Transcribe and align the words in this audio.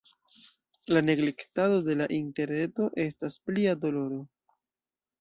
La 0.95 1.03
neglektado 1.09 1.77
de 1.89 1.97
la 2.01 2.09
interreto 2.17 2.91
estas 3.07 3.41
plia 3.47 3.79
doloro. 3.89 4.23